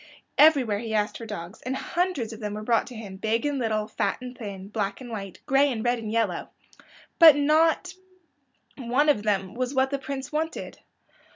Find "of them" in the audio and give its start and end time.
2.33-2.55, 9.09-9.53